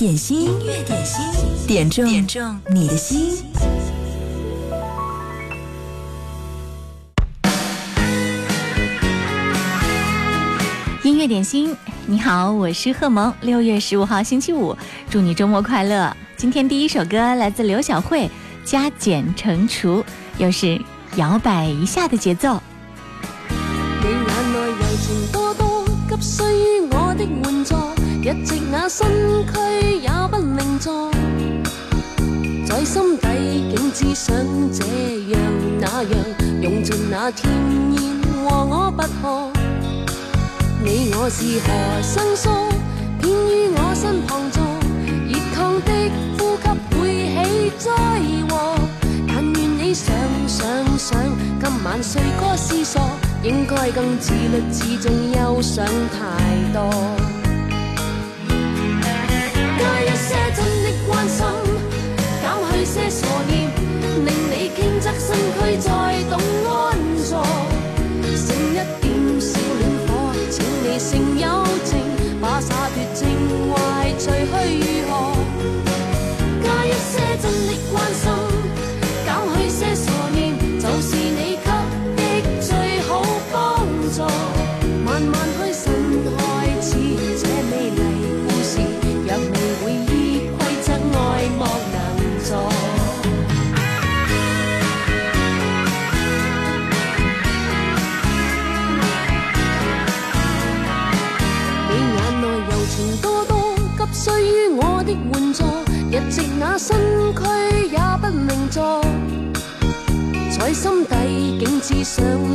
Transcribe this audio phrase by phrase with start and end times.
[0.00, 1.22] 点心，音乐点心，
[1.66, 3.44] 点中点中你的心。
[11.02, 11.76] 音乐点心，
[12.06, 13.30] 你好，我是贺萌。
[13.42, 14.74] 六月十五号星期五，
[15.10, 16.16] 祝你周末快乐。
[16.34, 18.22] 今天第一首歌来自刘晓慧，
[18.64, 19.98] 《加减乘除》，
[20.38, 20.80] 又是
[21.16, 22.58] 摇摆一下的节奏。
[23.50, 27.74] 你眼内柔情多多，急需于我的援助，
[28.22, 29.08] 一直那身
[29.46, 31.10] 躯也不令坐，
[32.66, 33.26] 在心底
[33.74, 34.36] 竟只想
[34.70, 34.84] 这
[35.30, 35.40] 样
[35.80, 36.12] 那样，
[36.60, 37.50] 用尽那甜
[37.94, 38.00] 言
[38.44, 39.50] 和我不可。
[40.84, 42.50] 你我是何生疏，
[43.22, 44.62] 偏于我身旁坐，
[45.26, 45.90] 热烫的
[46.38, 47.00] 呼吸会
[47.32, 47.90] 起灾
[48.50, 48.76] 祸。
[49.26, 50.14] 但愿你想
[50.46, 51.18] 想想，
[51.58, 53.00] 今晚睡过思索，
[53.42, 57.39] 应该更自律自重，忧想太多。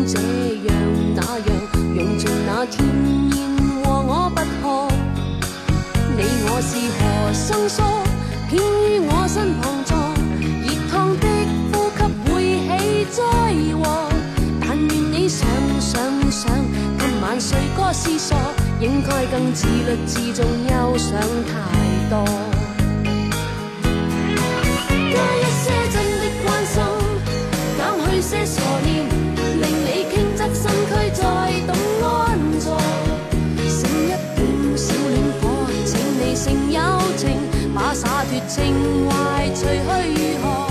[0.07, 0.19] 这
[0.67, 0.75] 样
[1.15, 1.49] 那样，
[1.95, 2.85] 用尽那甜
[3.35, 3.37] 言
[3.83, 4.87] 和我不可。
[6.15, 7.81] 你我是何生疏，
[8.47, 9.97] 偏于我身旁坐，
[10.61, 11.25] 热烫的
[11.71, 12.33] 呼吸會
[12.67, 12.71] 起
[13.11, 13.19] 災
[13.81, 13.83] 禍。
[14.61, 15.47] 但願你想
[15.79, 15.99] 想
[16.31, 16.51] 想，
[16.99, 18.37] 今晚睡過思索，
[18.79, 22.64] 應該更自律自重，憂想太多。
[37.75, 38.73] 把洒脱情
[39.09, 40.64] 怀除去如何？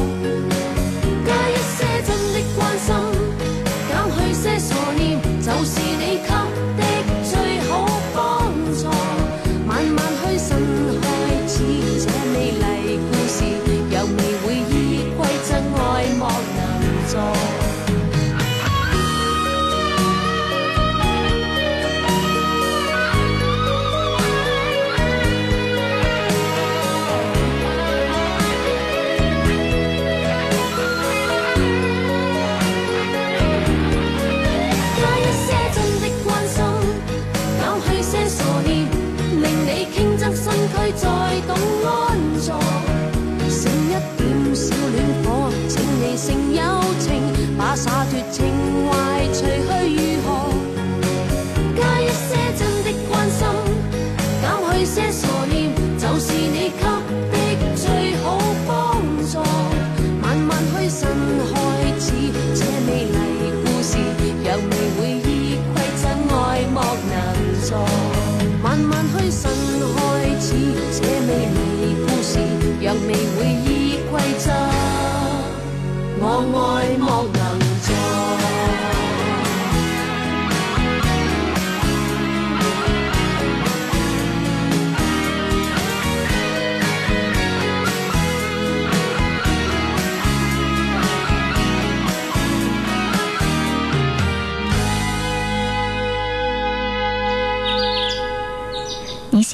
[76.54, 76.93] my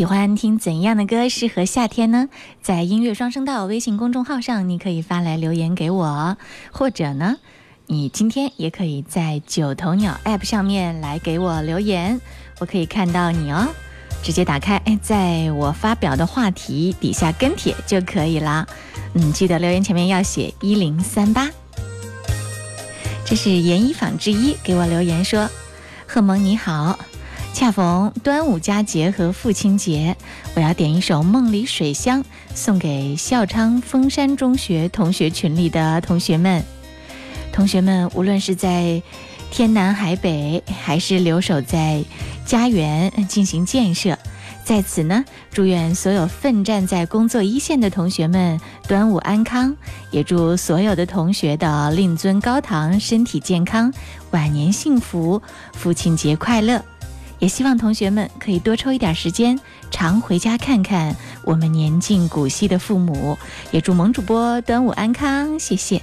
[0.01, 2.31] 喜欢听怎样的歌适合夏天呢？
[2.63, 6.39] 在音乐双声道微信公众号上，你可以发来留言给我，
[6.73, 7.37] 或者呢，
[7.85, 12.19] 你今天也可以在九头鸟 App 上面来给我留言，
[12.61, 13.69] 我可以看到你哦。
[14.23, 18.67] 直接打开，哎，在我发表的话题底下跟帖就可以了。
[19.13, 21.47] 嗯，记得留言前面要写一零三八。
[23.27, 25.47] 这是严一纺之一给我留言说
[26.09, 26.99] ：“贺萌你好。”
[27.53, 30.17] 恰逢端午佳节和父亲节，
[30.55, 32.25] 我要点一首梦里水乡
[32.55, 36.65] 送给孝昌峰山中学同学群里的同学们。
[37.53, 39.03] 同学们无论是在
[39.51, 42.03] 天南海北，还是留守在
[42.47, 44.17] 家园进行建设，
[44.65, 48.59] 在此呢，祝愿所有奋战在工作一线的同学们
[48.89, 49.77] 端午安康，
[50.11, 53.93] 也祝所有的同学的令尊高堂身体健康，
[54.31, 55.43] 晚年幸福，
[55.75, 56.83] 父亲节快乐。
[57.41, 59.59] 也希望同学们可以多抽一点时间
[59.91, 63.37] 常回家看看我们年近古稀的父母。
[63.73, 66.01] 也祝萌主播端午安康谢谢。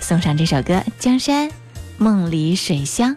[0.00, 1.50] 送上这首歌江山
[1.96, 3.16] 梦里水乡。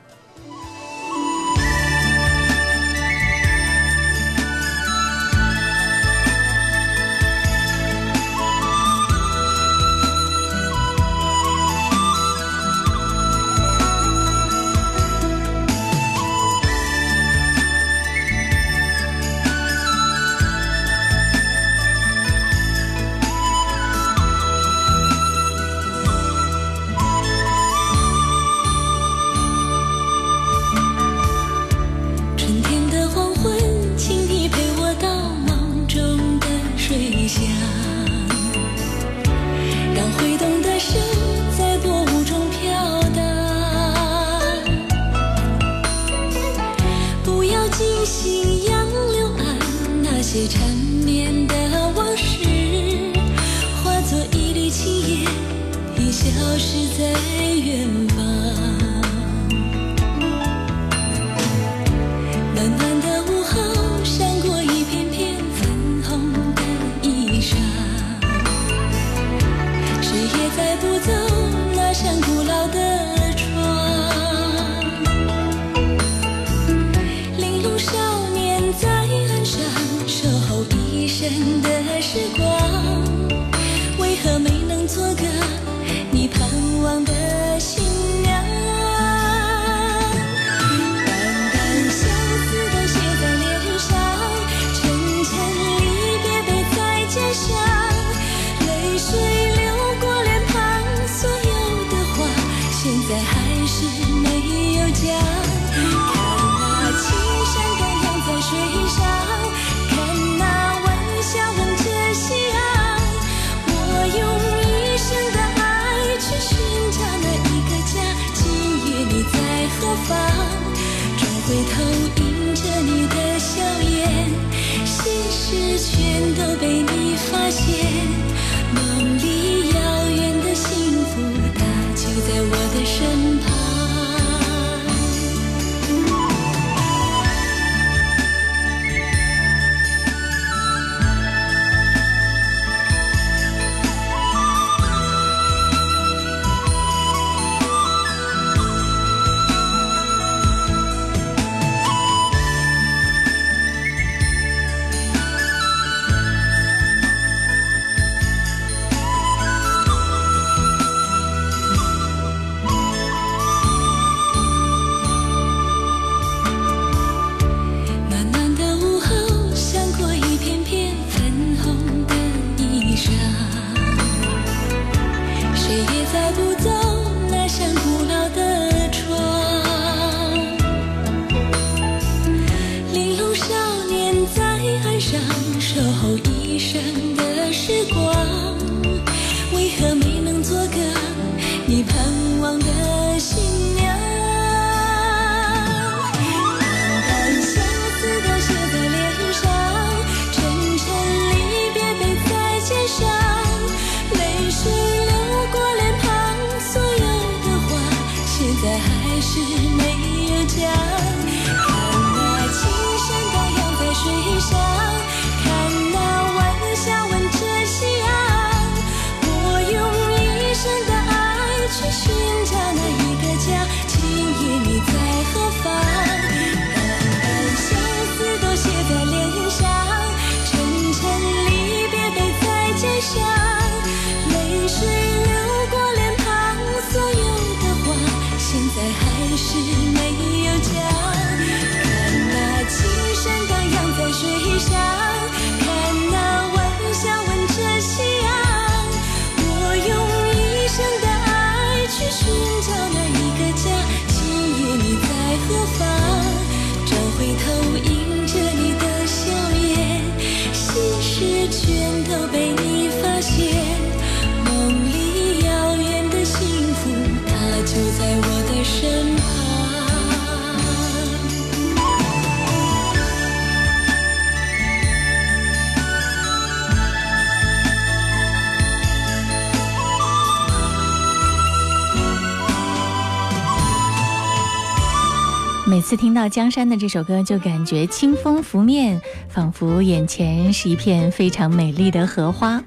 [286.13, 292.63] 听到江山的这首歌，就感觉清风拂面，仿佛眼前是一片非常美丽的荷花。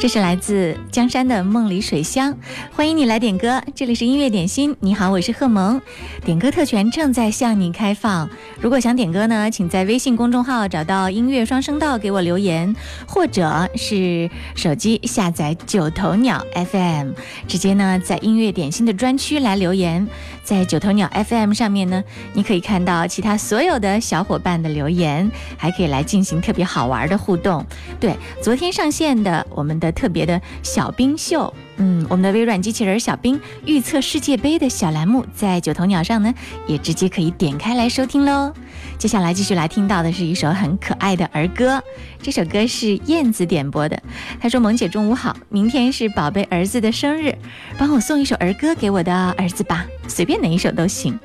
[0.00, 2.32] 这是来自江山的《梦里水乡》，
[2.72, 3.62] 欢迎你来点歌。
[3.72, 5.80] 这里是音乐点心，你好，我是贺萌。
[6.24, 8.28] 点歌特权正在向你开放，
[8.60, 12.74] 如果想点歌呢，请在微信公众号找到“音乐双声道”给我留言，
[13.06, 17.12] 或者是手机下载九头鸟 FM，
[17.46, 20.08] 直接呢在音乐点心的专区来留言。
[20.48, 22.02] 在九头鸟 FM 上面呢，
[22.32, 27.62] 你可以看到其他所有的小伙伴的留言，还可以来进行特别好玩的互动。
[28.00, 36.32] 对，昨天上线的我们的特别的小冰秀，嗯，我们的微软机器人小冰预测世界杯的小栏目，在九头鸟上呢，
[36.66, 38.50] 也直接可以点开来收听喽。
[38.98, 41.80] 接下来继续来听到的是一首很可爱的儿歌，
[42.20, 44.02] 这首歌是燕子点播的。
[44.40, 47.32] 她说：“萌姐中午好，明天是宝贝儿子的生日，
[47.78, 51.16] 帮我送一首儿歌给我的儿子吧，随便哪一首都行。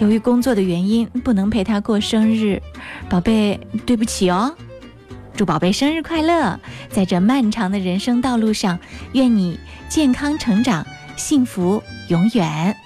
[0.00, 2.60] 由于工作的原因，不能陪他过生日，
[3.08, 4.52] 宝贝，对不起哦。
[5.36, 6.58] 祝宝贝生日快乐，
[6.90, 8.76] 在这漫长的人生道路上，
[9.12, 9.56] 愿你
[9.88, 10.84] 健康成长，
[11.16, 12.76] 幸福永远。”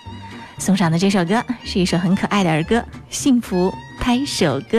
[0.58, 2.76] 送上的这首歌是一首很可爱的儿歌，
[3.08, 4.78] 《幸福拍手歌》。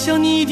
[0.00, 0.46] 想想你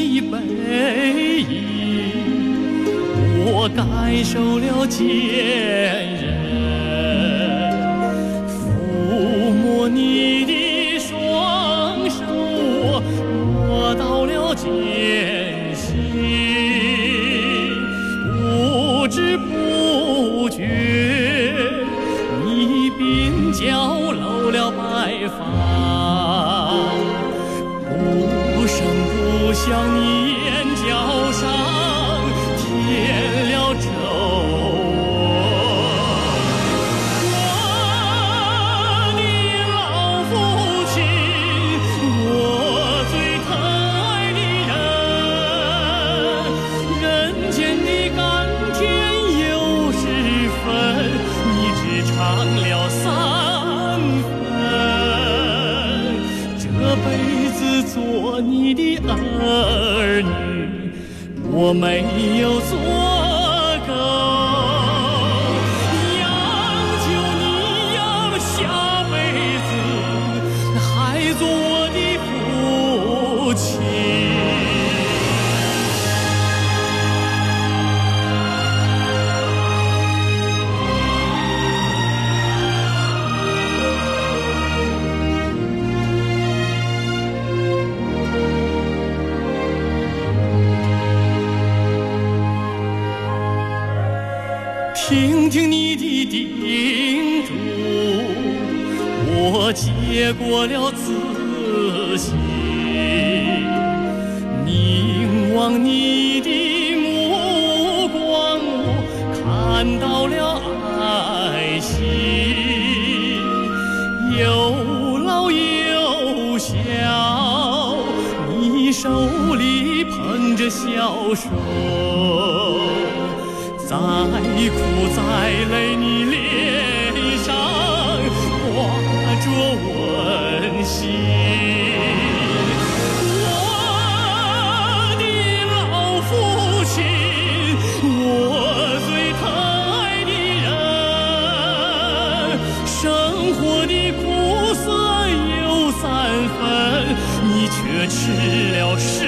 [148.07, 148.31] 吃
[148.71, 149.27] 了十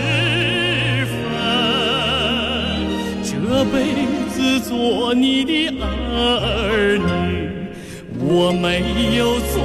[1.05, 1.13] 分。
[3.23, 7.03] 这辈子做你的儿女，
[8.19, 9.61] 我没有做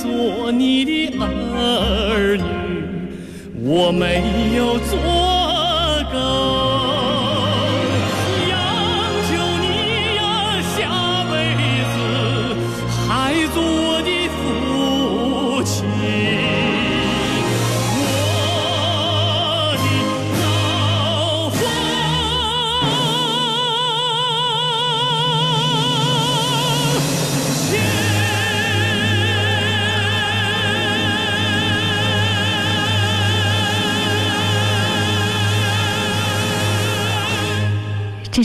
[0.00, 2.42] 做你的儿女，
[3.62, 4.96] 我没有做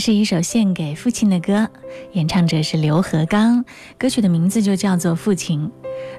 [0.06, 1.68] 是一首献给父亲的歌，
[2.12, 3.64] 演唱者是刘和刚，
[3.98, 5.68] 歌曲的名字就叫做《父亲》。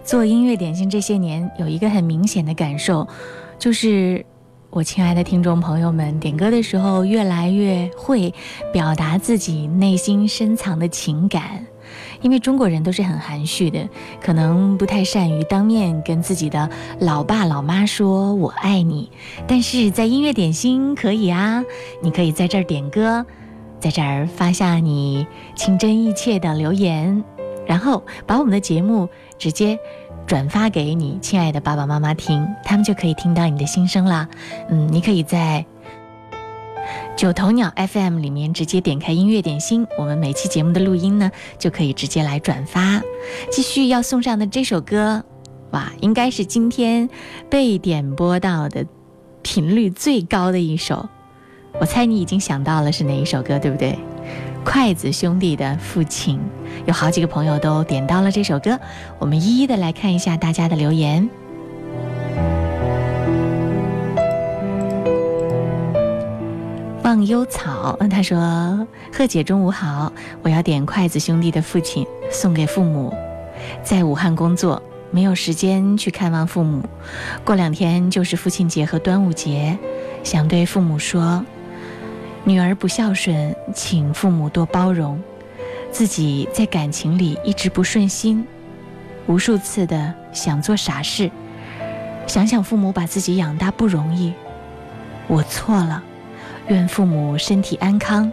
[0.04, 3.08] 做音乐点心这些年，有一个很明显的感受，
[3.58, 4.26] 就是
[4.70, 8.34] 我亲爱的听众朋友们，点歌的时候越来越会
[8.74, 11.66] 表达自己内心深藏的情感。
[12.22, 13.88] 因为中国人都是很含蓄的，
[14.20, 16.70] 可能不太善于当面跟自己的
[17.00, 19.10] 老爸老妈说“我爱你”，
[19.48, 21.64] 但是在音乐点心可以啊，
[22.02, 23.26] 你可以在这儿点歌，
[23.80, 27.24] 在这儿发下你情真意切的留言，
[27.66, 29.78] 然后把我们的节目直接
[30.26, 34.28] 转发给你亲爱的爸爸妈妈听，他们就可以听到你的心声啦。
[34.70, 35.66] 嗯，你可以在。
[37.18, 43.02] 九头鸟 FM 里面直接点开音乐点心，我们每期节目的录音呢就可以直接来转发。
[43.52, 45.24] 继续要送上的这首歌，
[45.72, 47.10] 哇，应该是今天
[47.50, 48.86] 被点播到的
[49.42, 51.10] 频率最高的一首。
[51.80, 53.98] 我猜你已经想到了是哪一首歌，对不对？
[54.64, 56.38] 筷子兄弟的《父亲》，
[56.86, 58.78] 有好几个朋友都点到了这首歌，
[59.20, 61.30] 我们一一的来看一下大家的留言。
[67.04, 70.12] 忘忧草，他说：“贺姐中午好，
[70.42, 73.14] 我要点筷子兄弟的父亲送给父母，
[73.82, 76.84] 在武汉工作，没有时间去看望父母。
[77.46, 79.78] 过两天就是父亲节和端午节，
[80.22, 81.46] 想对父母说，
[82.48, 85.22] 女儿不孝顺，请父母多包容。
[85.92, 88.48] 自己在感情里一直不顺心，
[89.26, 91.30] 无数次的想做傻事，
[92.26, 94.32] 想想父母把自己养大不容易，
[95.28, 96.02] 我错了。”
[96.70, 98.32] 愿父母身体安康，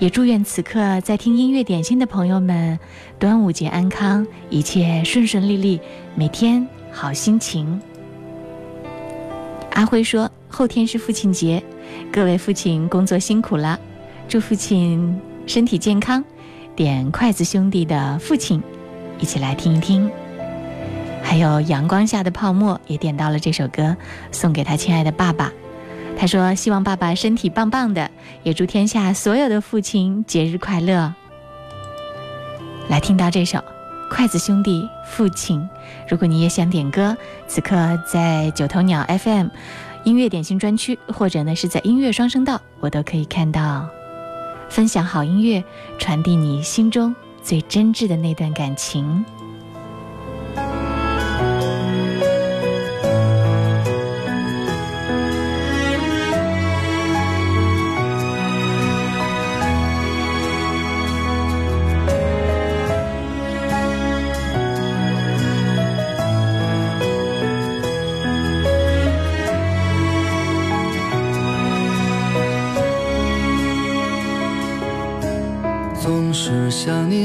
[0.00, 2.76] 也祝愿此刻在听音乐点心的朋友们，
[3.20, 5.80] 端午节安康，一切顺顺利利，
[6.16, 7.80] 每天好心情。
[9.74, 11.62] 阿辉说：“后天是父亲节，
[12.12, 13.78] 各位父亲工作辛苦了，
[14.28, 16.24] 祝父亲身体健康。”
[16.76, 18.60] 点筷子兄弟的《父亲》，
[19.20, 20.10] 一起来听一听。
[21.22, 23.96] 还有阳光下的泡沫也点到了这首歌，
[24.32, 25.52] 送给他亲爱的爸爸。
[26.16, 28.10] 他说：“希望爸爸身体棒棒的，
[28.42, 31.14] 也祝天下所有的父亲节日快乐。”
[32.90, 33.58] 来听到这首
[34.10, 35.60] 《筷子兄弟父亲》，
[36.08, 37.76] 如果你也想点歌，此刻
[38.06, 39.48] 在九头鸟 FM
[40.04, 43.88] 音乐点心专区，或者呢是在音乐双声道，我都可以看到。
[44.68, 45.62] 分享好音乐，
[45.98, 49.24] 传递你心中最真挚的那段感情。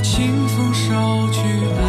[0.00, 1.85] 清风捎去。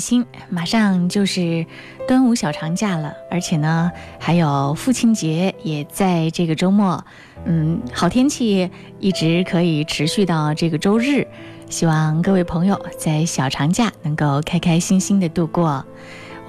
[0.00, 1.64] 心马上就是
[2.08, 7.04] 端午小长假了而且呢还有父亲节也在这个周末。
[7.44, 11.26] 嗯好天气一直可以持续到这个周日
[11.70, 15.84] 希望各位朋友在小长假能够开开心心的度过。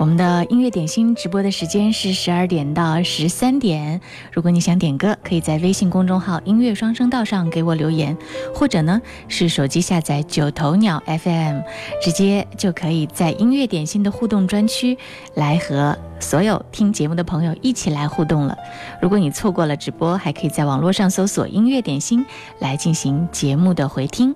[0.02, 4.02] 我们的音乐点心直播的时间是十二点到十三点。
[4.34, 8.18] 如果你想点歌，可以在微信公众号“音乐双声道”上给我留言，
[8.52, 11.60] 或者呢是手机下载九头鸟 FM，
[12.02, 14.98] 直接就可以在音乐点心的互动专区
[15.36, 18.58] 来和所有听节目的朋友一起来互动了。
[19.04, 22.26] 如果你错过了直播，还可以在网络上搜索“音乐点心”
[22.58, 24.36] 来进行节目的回听。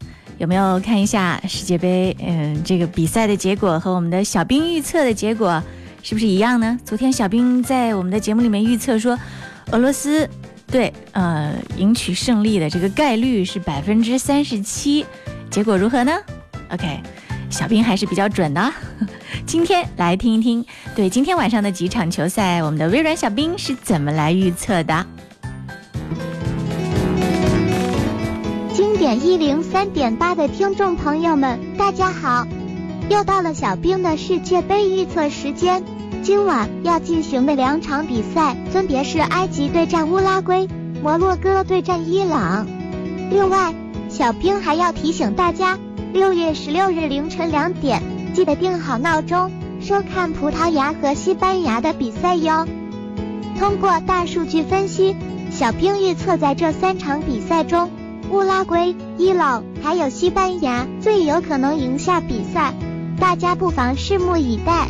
[0.41, 2.17] 有没有看一下世界杯？
[2.19, 5.61] 嗯，这个比赛的结果和我们的小兵预测的结果
[6.01, 6.79] 是不是一样呢？
[6.83, 9.15] 昨天小兵在我们的节目里面预测说，
[9.69, 10.27] 俄罗斯
[10.65, 15.05] 对呃赢取胜利的这个概率是百分之三十七，
[15.51, 16.11] 结果如何呢
[16.71, 16.99] ？OK，
[17.51, 18.73] 小兵还是比较准的。
[19.45, 25.05] 今天来听一听，对今天晚上的几场球赛，我们的微软小兵是怎么来预测的？
[29.01, 32.45] 点一零三点八的听众朋友们，大家好！
[33.09, 35.83] 又到了小兵的世界杯预测时间。
[36.21, 40.67] 今晚要进行的两场比赛分别是埃及对战乌拉圭，
[41.01, 42.67] 摩洛哥对战伊朗。
[43.31, 43.73] 另外，
[44.07, 45.79] 小兵还要提醒大家，
[46.13, 48.03] 六月十六日凌晨两点，
[48.35, 49.49] 记得定好闹钟，
[49.81, 52.67] 收看葡萄牙和西班牙的比赛哟。
[53.57, 55.15] 通过大数据分析，
[55.49, 57.89] 小兵预测在这三场比赛中。
[58.31, 62.73] 乌拉圭、伊朗还有西班牙最有可能赢下比赛，
[63.19, 64.87] 大家不妨拭目以待。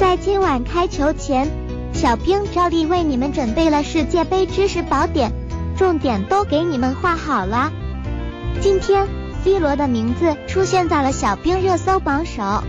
[0.00, 1.48] 在今晚开球前，
[1.92, 5.30] 小兵照例为你们准备了世界杯知识宝典，
[5.76, 7.70] 重点都给你们画好了。
[8.60, 9.06] 今天
[9.44, 12.64] ，C 罗的名字出现在了小兵热搜榜首。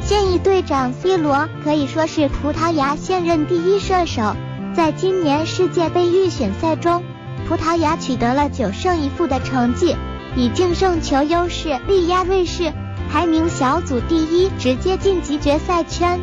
[0.00, 4.34] 现役队长 C 罗可以说是葡萄牙现任第一射手，
[4.74, 7.02] 在今年世界杯预选赛中。
[7.48, 9.96] 葡萄牙取得了九胜一负的成绩，
[10.36, 12.72] 以净胜球优势力压瑞士，
[13.10, 16.20] 排名小组第一，直接晋级决赛圈。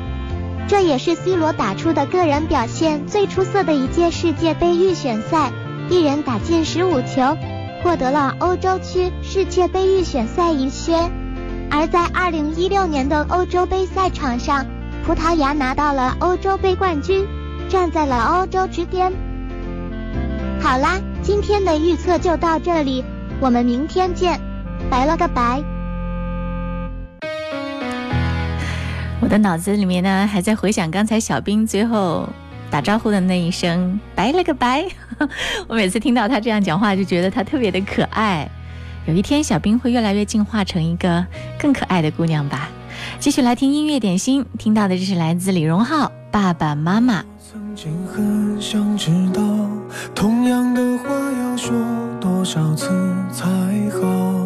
[0.67, 5.51] 这也是 C 罗打出的个人表现最出色的一届世界杯预选赛，
[5.89, 7.37] 一人打进十五球，
[7.83, 10.93] 获得了欧洲区世界杯预选赛一靴。
[11.71, 14.65] 而在二零一六年的欧洲杯赛场上，
[15.05, 17.27] 葡萄牙拿到了欧洲杯冠军，
[17.67, 19.11] 站在了欧洲之巅。
[20.61, 20.99] 好啦。
[21.21, 23.03] 今天的预测就到这里，
[23.39, 24.39] 我们明天见，
[24.89, 25.61] 拜了个拜。
[29.21, 32.27] 我的脑子里面呢，还在回想刚才小兵最后
[32.71, 34.85] 打招呼的那一声“拜了个拜”。
[35.67, 38.49] 我每次听到他这样讲话，就觉得他特别的可爱。
[39.05, 41.25] 有一天，小兵会越来越进化成一个
[41.59, 42.69] 更可爱的姑娘吧。
[43.19, 47.21] 继续来听音乐点心，听到的这是来自李荣浩《爸爸妈妈》。
[47.51, 49.41] 曾经很想知道，
[50.13, 51.09] 同样的话
[51.41, 51.75] 要说
[52.21, 52.87] 多少次
[53.31, 53.47] 才
[53.89, 54.45] 好？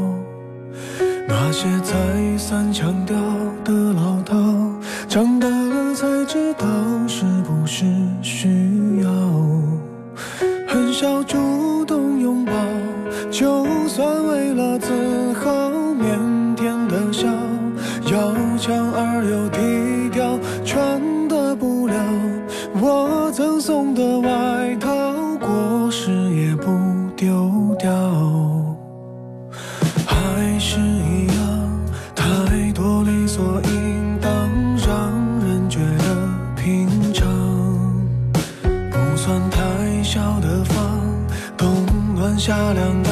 [1.28, 3.18] 那些再三强调
[3.66, 4.38] 的老套，
[5.10, 6.66] 长大了才知道
[7.06, 7.84] 是不是
[8.22, 9.10] 需要。
[10.66, 12.54] 很少主动拥抱，
[13.30, 13.66] 就
[42.46, 43.03] 暖夏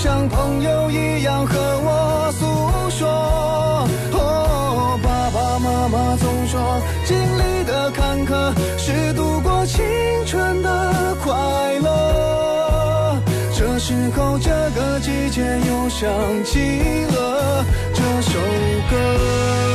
[0.00, 2.46] 像朋友一样和我诉
[2.88, 3.08] 说。
[4.12, 9.84] 哦，爸爸妈妈总说，经历的坎坷是度过青
[10.24, 11.34] 春的快
[11.80, 13.20] 乐。
[13.56, 16.08] 这时候，这个季节又想
[16.44, 16.60] 起
[17.10, 18.38] 了这首
[18.88, 19.67] 歌。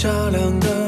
[0.00, 0.87] 善良的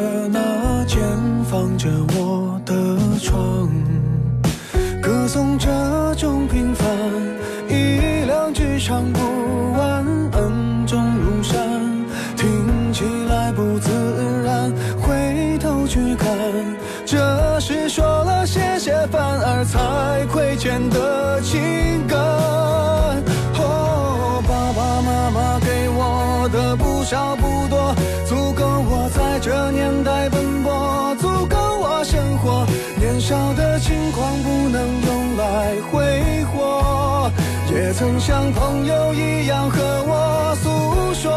[38.00, 41.30] 曾像朋友一样和我诉说。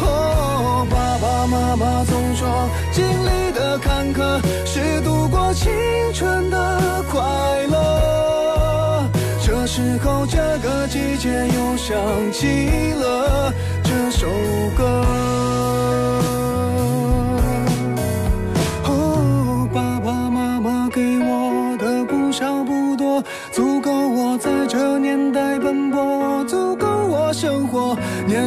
[0.00, 5.72] 哦，爸爸妈妈总说，经历的坎坷是度过青
[6.12, 7.22] 春的快
[7.68, 9.08] 乐。
[9.42, 11.96] 这时候，这个季节又想
[12.30, 13.50] 起了
[13.82, 14.26] 这首
[14.76, 15.13] 歌。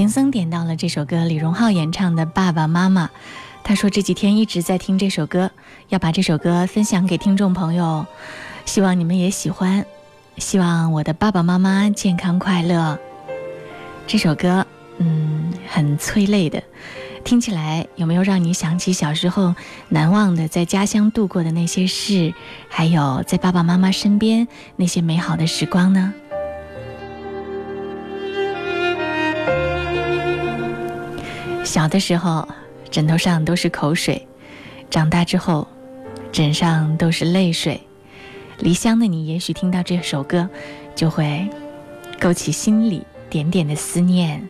[0.00, 3.04] 行僧点到了这首歌，李荣浩演唱的《爸爸妈妈》。
[3.62, 5.50] 他说这几天一直在听这首歌，
[5.90, 8.06] 要把这首歌分享给听众朋友，
[8.64, 9.84] 希望你们也喜欢，
[10.38, 12.98] 希望我的爸爸妈妈健康快乐。
[14.06, 16.62] 这首歌，嗯，很催泪的，
[17.22, 19.54] 听起来有没有让你想起小时候
[19.90, 22.32] 难忘的在家乡度过的那些事，
[22.70, 26.14] 还有在爸爸妈妈身边那些美好的时光呢？
[31.70, 32.48] 小的时候，
[32.90, 34.20] 枕头上都是口水；
[34.90, 35.68] 长大之后，
[36.32, 37.80] 枕上都是泪水。
[38.58, 40.48] 离乡的你，也许听到这首歌，
[40.96, 41.48] 就会
[42.18, 44.48] 勾起心里点点的思念。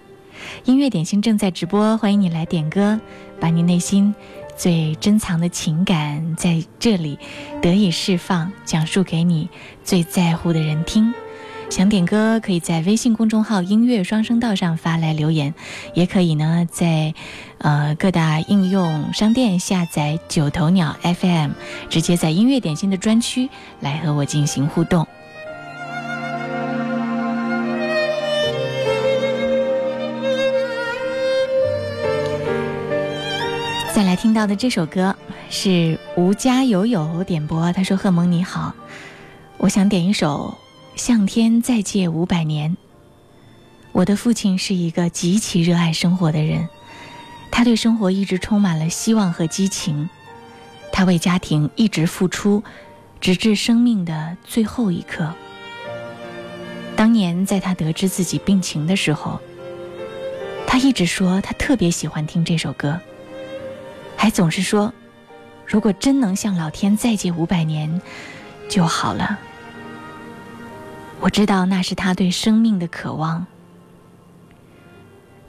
[0.65, 2.99] 音乐点心正在直播，欢迎你来点歌，
[3.39, 4.15] 把你内心
[4.57, 7.19] 最珍藏的情感在这里
[7.61, 9.51] 得以释放，讲述给你
[9.85, 11.13] 最在乎的人听。
[11.71, 15.55] 想点歌，可以在微信公众号“音乐双声道”上发来留言，
[15.95, 17.15] 也可以呢在
[17.59, 21.53] 呃各大应用商店下载九头鸟 FM，
[21.89, 23.49] 直接在音乐点心的专区
[23.81, 25.07] 来和我进行互动。
[33.95, 35.17] 再来听到的这首歌
[35.49, 38.75] 是吴家友友点播，他说：“贺蒙你好，
[39.57, 40.59] 我想点一首。”
[41.01, 42.77] 向天再借五百年。
[43.93, 46.69] 我的父亲是一个极其热爱生活的人，
[47.51, 50.11] 他对生活一直充满了希望和激情，
[50.93, 52.63] 他为家庭一直付出，
[53.19, 55.33] 直至生命的最后一刻。
[56.97, 59.41] 当年在他得知自己病情的时候，
[60.67, 63.01] 他一直说他特别喜欢听这首歌，
[64.19, 64.93] 还总是说，
[65.65, 68.03] 如果真能向老天再借五百年，
[68.69, 69.39] 就好了。
[71.21, 73.47] 我知道那是他对生命的渴望。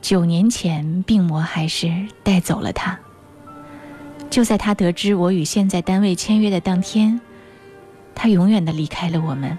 [0.02, 1.90] 九年前病魔还是
[2.24, 3.00] 带走了他。
[4.30, 7.20] 就在他得知我与现在单位签约的当天
[8.16, 9.58] 他永远的离开了我们。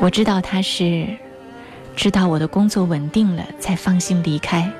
[0.00, 1.06] 我知道他是
[1.96, 4.70] 知道我的工作稳定了才放心离开。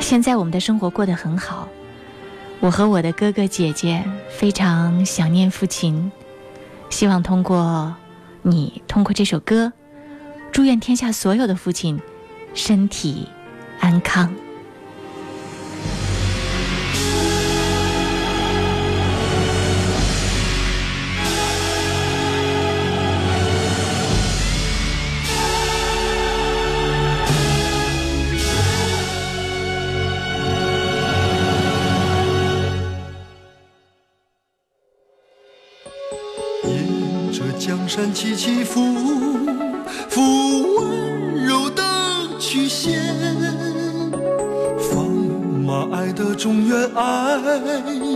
[0.00, 1.68] 现在我们的生活过得很好
[2.60, 6.10] 我和我的哥哥姐姐非常想念父亲。
[6.90, 7.94] 希望通过
[8.42, 9.72] 你通过这首歌
[10.52, 12.00] 祝愿天下所有的父亲
[12.54, 13.28] 身体
[13.80, 14.45] 安康。
[37.96, 38.94] 山起起伏
[40.10, 40.20] 伏
[40.74, 41.82] 温柔的
[42.38, 43.02] 曲线
[44.78, 45.08] 放
[45.64, 48.15] 马爱的中原爱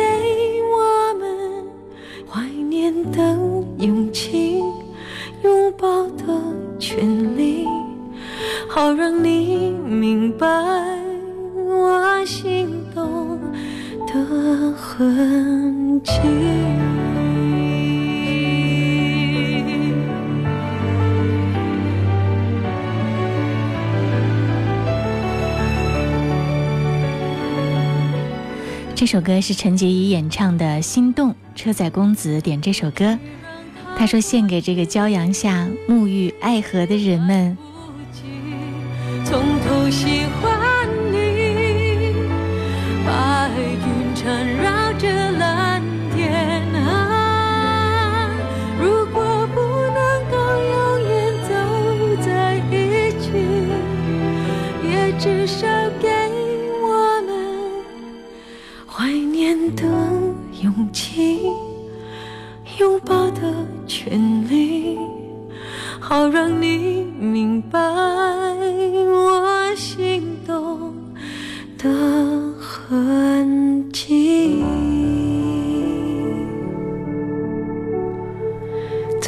[29.21, 33.17] 歌是陈洁仪演唱的《心动》，车载公子点这首歌，
[33.97, 37.57] 他说献给这个骄阳下沐浴爱河的人们。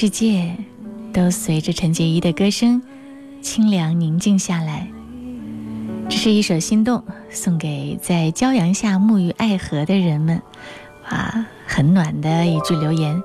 [0.00, 0.54] 世界
[1.12, 2.80] 都随着陈洁仪的歌声
[3.42, 4.86] 清凉宁静下来。
[6.08, 6.98] 这是一首《心动》，
[7.30, 10.40] 送给在骄阳下沐浴爱河的人们。
[11.10, 13.20] 哇，很暖的一句留言。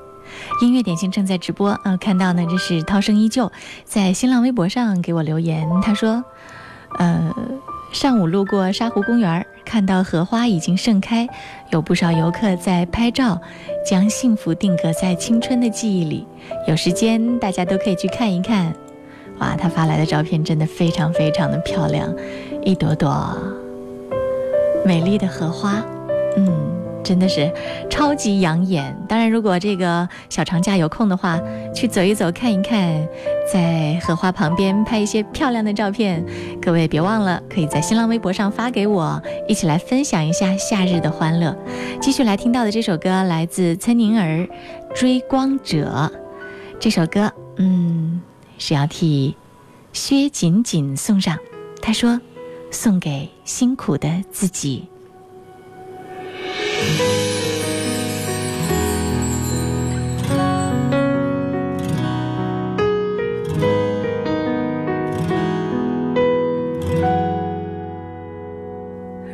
[0.64, 3.52] 音乐点心正在直播，呃，看到呢，这是涛声依旧
[3.86, 6.24] 在新浪微博上给我留言，他说，
[6.98, 7.32] 呃，
[7.92, 11.28] 上午路过沙湖公园，看到荷花已经盛开，
[11.72, 13.42] 有不少游客在拍照，
[13.84, 16.28] 将幸福定格在青春的记忆里。
[16.68, 18.72] 有时间大家都可以去看一看。
[19.40, 22.08] 哇，他发来的照片真的非常非常的漂亮，
[22.62, 23.36] 一朵朵
[24.86, 25.84] 美丽的荷花，
[26.38, 26.54] 嗯，
[27.04, 27.52] 真的是
[27.90, 28.96] 超级养眼。
[29.10, 31.42] 当然，如果这个小长假有空的话，
[31.74, 33.08] 去走一走看一看，
[33.52, 36.24] 在荷花旁边拍一些漂亮的照片。
[36.64, 41.54] 各位别忘了，可以在新浪微博上发给我，一起来分享一下夏日的欢乐。
[42.00, 44.26] 继续来听到的这首歌来自岑宁儿，
[44.96, 46.10] 《追光者》。
[46.80, 48.22] 这首歌，嗯，
[48.58, 49.36] 是要替
[49.92, 51.38] 薛锦锦送上。
[51.82, 52.22] 他说
[52.72, 54.88] ：“送给辛苦的自己。”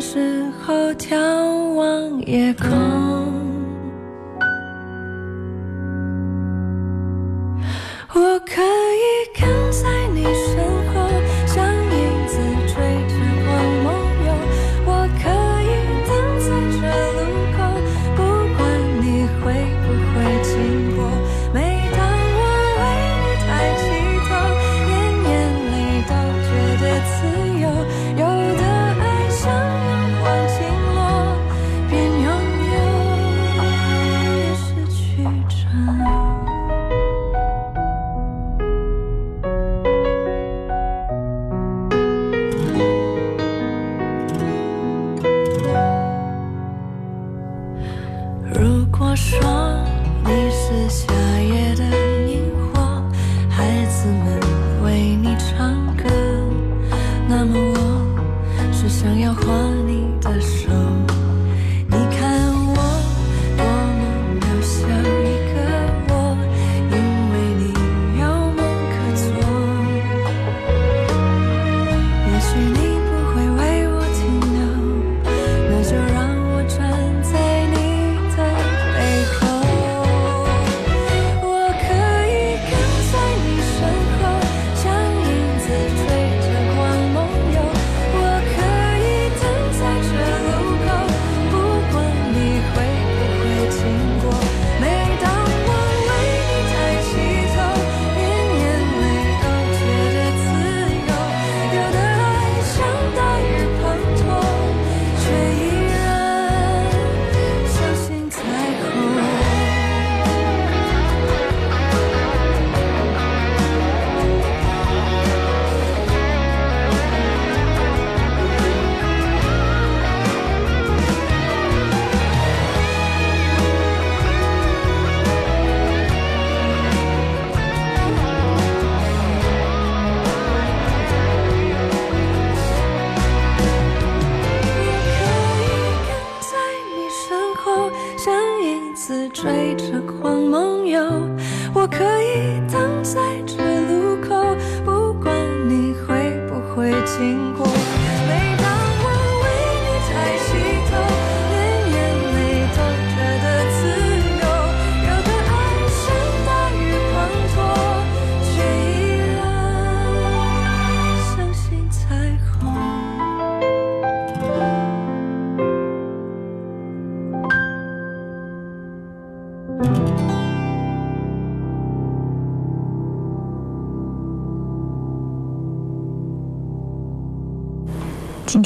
[0.00, 1.16] 时候眺
[1.74, 2.68] 望夜空。
[8.12, 10.85] 我可以跟在你身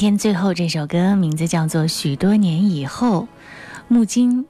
[0.01, 3.21] 天最后这首歌名字叫做《许多年以后》，
[3.87, 4.47] 木金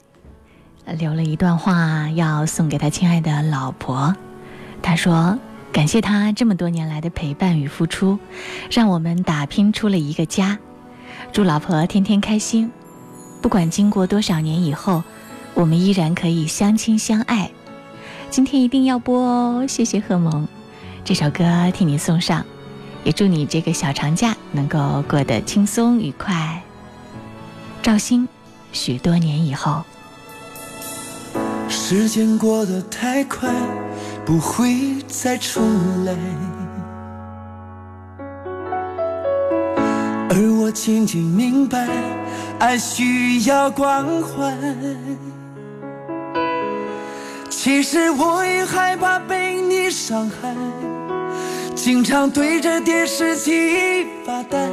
[0.85, 4.15] 留了一段话要送给他亲爱的老婆。
[4.81, 5.37] 他说
[5.73, 8.17] ：“感谢他这么多年来的陪伴与付出，
[8.71, 10.57] 让我们打拼出了一个家。
[11.33, 12.71] 祝老婆天天开心，
[13.41, 15.03] 不管经过多少年以后，
[15.53, 17.51] 我们依然可以相亲相爱。
[18.29, 20.47] 今天一定要播哦，谢谢贺萌，
[21.03, 22.41] 这首歌替你送上。”
[23.03, 26.61] 也祝你这个小长假能够过得轻松愉快。
[27.81, 28.27] 赵鑫，
[28.71, 29.83] 许多年以后，
[31.67, 33.49] 时间过得太快，
[34.25, 35.63] 不会再重
[36.05, 36.15] 来。
[40.29, 41.87] 而我渐渐明白，
[42.59, 44.55] 爱需要关怀。
[47.49, 50.55] 其实我也害怕被你伤害。
[51.84, 54.69] 经常对着电视机发呆，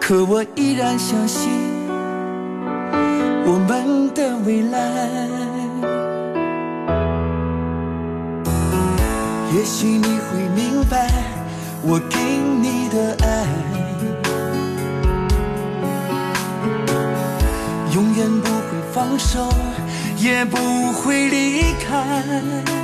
[0.00, 1.50] 可我依然相信
[3.44, 4.80] 我们的未来。
[9.54, 11.10] 也许你会明白
[11.82, 12.16] 我给
[12.62, 13.46] 你的爱，
[17.94, 19.46] 永远不会放手，
[20.16, 20.56] 也不
[20.94, 22.75] 会离开。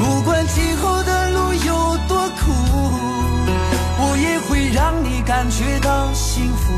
[0.00, 2.50] 不管今后的路有多苦，
[3.98, 6.72] 我也会让你感觉到幸福。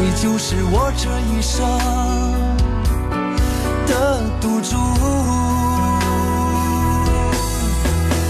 [0.00, 1.68] 你就是我这一生
[3.86, 4.74] 的赌注。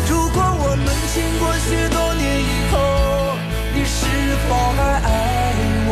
[0.09, 2.75] 如果我们经过许多年以后，
[3.73, 3.97] 你是
[4.49, 5.09] 否还爱
[5.87, 5.91] 我？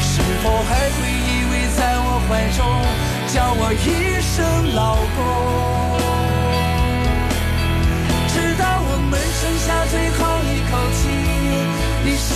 [0.00, 2.58] 是否还会依偎在我怀中？
[3.32, 5.18] 叫我一声老公，
[8.26, 10.18] 直到我们剩下最后
[10.50, 11.00] 一口气，
[12.02, 12.34] 你是